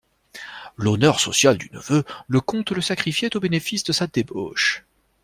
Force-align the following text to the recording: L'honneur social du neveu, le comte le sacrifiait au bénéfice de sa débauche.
L'honneur 0.77 1.19
social 1.19 1.59
du 1.59 1.69
neveu, 1.73 2.03
le 2.27 2.41
comte 2.41 2.71
le 2.71 2.81
sacrifiait 2.81 3.37
au 3.37 3.39
bénéfice 3.39 3.83
de 3.83 3.93
sa 3.93 4.07
débauche. 4.07 4.83